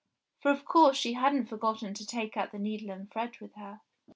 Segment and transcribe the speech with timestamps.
[0.39, 3.81] For of course she hadn't forgotten to take out the needle and thread with her.